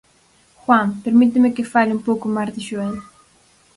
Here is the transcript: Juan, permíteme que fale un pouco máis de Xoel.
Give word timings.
Juan, 0.61 0.99
permíteme 1.05 1.53
que 1.55 1.69
fale 1.73 1.95
un 1.97 2.01
pouco 2.07 2.25
máis 2.35 2.49
de 2.55 2.61
Xoel. 2.67 2.95